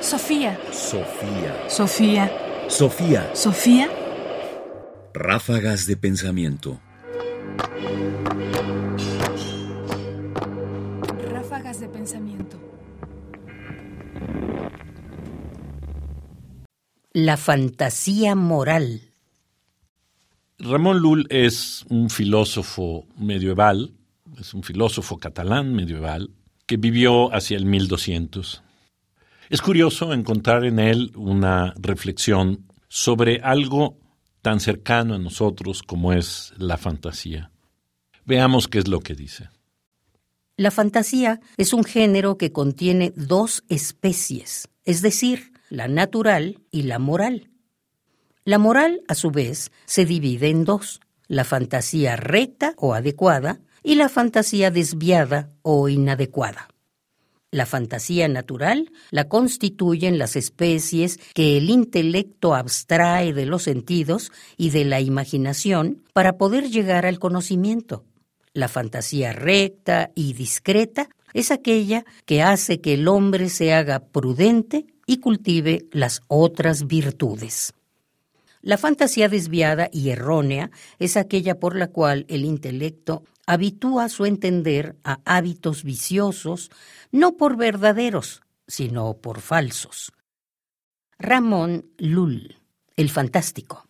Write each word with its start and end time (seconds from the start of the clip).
Sofía. 0.00 0.58
Sofía. 0.72 1.68
Sofía. 1.68 2.32
Sofía. 2.68 3.30
Sofía. 3.34 3.88
Ráfagas 5.12 5.86
de 5.86 5.98
pensamiento. 5.98 6.80
Ráfagas 11.30 11.80
de 11.80 11.88
pensamiento. 11.88 12.58
La 17.12 17.36
fantasía 17.36 18.34
moral. 18.34 19.02
Ramón 20.58 21.00
Lull 21.00 21.26
es 21.28 21.84
un 21.90 22.08
filósofo 22.08 23.06
medieval, 23.18 23.92
es 24.38 24.54
un 24.54 24.62
filósofo 24.62 25.18
catalán 25.18 25.74
medieval, 25.74 26.30
que 26.66 26.78
vivió 26.78 27.34
hacia 27.34 27.58
el 27.58 27.66
1200. 27.66 28.62
Es 29.50 29.62
curioso 29.62 30.12
encontrar 30.12 30.64
en 30.64 30.78
él 30.78 31.10
una 31.16 31.74
reflexión 31.76 32.68
sobre 32.86 33.40
algo 33.40 33.98
tan 34.42 34.60
cercano 34.60 35.14
a 35.14 35.18
nosotros 35.18 35.82
como 35.82 36.12
es 36.12 36.52
la 36.56 36.76
fantasía. 36.76 37.50
Veamos 38.24 38.68
qué 38.68 38.78
es 38.78 38.86
lo 38.86 39.00
que 39.00 39.16
dice. 39.16 39.48
La 40.56 40.70
fantasía 40.70 41.40
es 41.56 41.72
un 41.72 41.82
género 41.82 42.38
que 42.38 42.52
contiene 42.52 43.12
dos 43.16 43.64
especies, 43.68 44.68
es 44.84 45.02
decir, 45.02 45.52
la 45.68 45.88
natural 45.88 46.60
y 46.70 46.82
la 46.82 47.00
moral. 47.00 47.50
La 48.44 48.58
moral, 48.58 49.02
a 49.08 49.16
su 49.16 49.32
vez, 49.32 49.72
se 49.84 50.04
divide 50.04 50.48
en 50.48 50.64
dos, 50.64 51.00
la 51.26 51.42
fantasía 51.42 52.14
recta 52.14 52.74
o 52.76 52.94
adecuada 52.94 53.58
y 53.82 53.96
la 53.96 54.08
fantasía 54.08 54.70
desviada 54.70 55.50
o 55.62 55.88
inadecuada. 55.88 56.68
La 57.52 57.66
fantasía 57.66 58.28
natural 58.28 58.92
la 59.10 59.28
constituyen 59.28 60.18
las 60.18 60.36
especies 60.36 61.18
que 61.34 61.56
el 61.56 61.68
intelecto 61.68 62.54
abstrae 62.54 63.32
de 63.32 63.44
los 63.44 63.64
sentidos 63.64 64.30
y 64.56 64.70
de 64.70 64.84
la 64.84 65.00
imaginación 65.00 66.04
para 66.12 66.38
poder 66.38 66.70
llegar 66.70 67.06
al 67.06 67.18
conocimiento. 67.18 68.04
La 68.52 68.68
fantasía 68.68 69.32
recta 69.32 70.10
y 70.14 70.32
discreta 70.34 71.08
es 71.34 71.50
aquella 71.50 72.04
que 72.24 72.42
hace 72.42 72.80
que 72.80 72.94
el 72.94 73.08
hombre 73.08 73.48
se 73.48 73.72
haga 73.72 73.98
prudente 73.98 74.86
y 75.06 75.18
cultive 75.18 75.86
las 75.90 76.22
otras 76.28 76.86
virtudes. 76.86 77.74
La 78.62 78.76
fantasía 78.76 79.28
desviada 79.28 79.88
y 79.92 80.10
errónea 80.10 80.70
es 80.98 81.16
aquella 81.16 81.58
por 81.58 81.76
la 81.76 81.88
cual 81.88 82.26
el 82.28 82.44
intelecto 82.44 83.24
habitúa 83.46 84.08
su 84.08 84.26
entender 84.26 84.96
a 85.02 85.20
hábitos 85.24 85.82
viciosos, 85.82 86.70
no 87.10 87.36
por 87.36 87.56
verdaderos, 87.56 88.42
sino 88.66 89.16
por 89.16 89.40
falsos. 89.40 90.12
Ramón 91.18 91.86
Lull, 91.98 92.56
el 92.96 93.10
fantástico. 93.10 93.86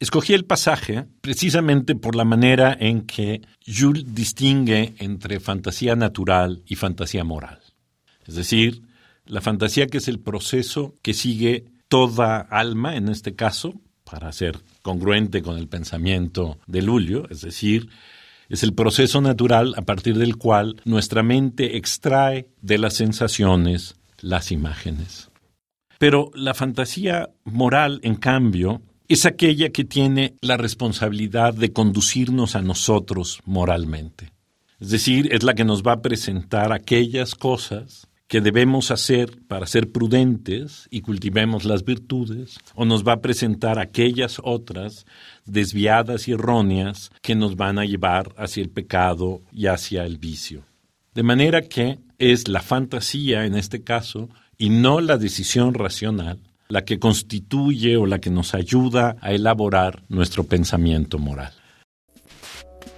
Escogí 0.00 0.32
el 0.32 0.44
pasaje 0.44 1.06
precisamente 1.20 1.94
por 1.94 2.14
la 2.14 2.24
manera 2.24 2.76
en 2.78 3.02
que 3.02 3.42
Jules 3.66 4.14
distingue 4.14 4.94
entre 4.98 5.40
fantasía 5.40 5.96
natural 5.96 6.62
y 6.66 6.76
fantasía 6.76 7.24
moral. 7.24 7.60
Es 8.26 8.34
decir, 8.34 8.82
la 9.24 9.40
fantasía 9.40 9.88
que 9.88 9.98
es 9.98 10.08
el 10.08 10.20
proceso 10.20 10.96
que 11.02 11.14
sigue 11.14 11.66
toda 11.88 12.40
alma, 12.40 12.96
en 12.96 13.08
este 13.08 13.34
caso, 13.34 13.74
para 14.04 14.32
ser 14.32 14.58
congruente 14.82 15.42
con 15.42 15.58
el 15.58 15.68
pensamiento 15.68 16.58
de 16.66 16.82
Lulio, 16.82 17.28
es 17.30 17.40
decir, 17.40 17.88
es 18.48 18.62
el 18.62 18.72
proceso 18.72 19.20
natural 19.20 19.74
a 19.76 19.82
partir 19.82 20.16
del 20.16 20.36
cual 20.36 20.80
nuestra 20.84 21.22
mente 21.22 21.76
extrae 21.76 22.48
de 22.62 22.78
las 22.78 22.94
sensaciones 22.94 23.96
las 24.20 24.50
imágenes. 24.50 25.30
Pero 25.98 26.30
la 26.34 26.54
fantasía 26.54 27.30
moral, 27.44 28.00
en 28.02 28.14
cambio, 28.14 28.82
es 29.08 29.26
aquella 29.26 29.70
que 29.70 29.84
tiene 29.84 30.34
la 30.40 30.56
responsabilidad 30.56 31.54
de 31.54 31.72
conducirnos 31.72 32.56
a 32.56 32.62
nosotros 32.62 33.40
moralmente. 33.44 34.32
Es 34.80 34.90
decir, 34.90 35.28
es 35.32 35.42
la 35.42 35.54
que 35.54 35.64
nos 35.64 35.82
va 35.82 35.92
a 35.92 36.02
presentar 36.02 36.72
aquellas 36.72 37.34
cosas 37.34 38.06
que 38.28 38.42
debemos 38.42 38.90
hacer 38.90 39.38
para 39.48 39.66
ser 39.66 39.90
prudentes 39.90 40.86
y 40.90 41.00
cultivemos 41.00 41.64
las 41.64 41.84
virtudes, 41.84 42.58
o 42.74 42.84
nos 42.84 43.02
va 43.02 43.14
a 43.14 43.20
presentar 43.20 43.78
aquellas 43.78 44.38
otras 44.44 45.06
desviadas 45.46 46.28
y 46.28 46.32
erróneas 46.32 47.10
que 47.22 47.34
nos 47.34 47.56
van 47.56 47.78
a 47.78 47.86
llevar 47.86 48.34
hacia 48.36 48.62
el 48.62 48.68
pecado 48.68 49.40
y 49.50 49.66
hacia 49.66 50.04
el 50.04 50.18
vicio. 50.18 50.64
De 51.14 51.22
manera 51.22 51.62
que 51.62 51.98
es 52.18 52.48
la 52.48 52.60
fantasía 52.60 53.46
en 53.46 53.54
este 53.54 53.82
caso 53.82 54.28
y 54.58 54.68
no 54.68 55.00
la 55.00 55.16
decisión 55.16 55.72
racional 55.72 56.38
la 56.68 56.84
que 56.84 56.98
constituye 56.98 57.96
o 57.96 58.04
la 58.04 58.18
que 58.18 58.30
nos 58.30 58.54
ayuda 58.54 59.16
a 59.22 59.32
elaborar 59.32 60.02
nuestro 60.08 60.44
pensamiento 60.44 61.18
moral. 61.18 61.52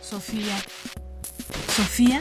Sofía. 0.02 0.56
Sofía. 1.68 2.20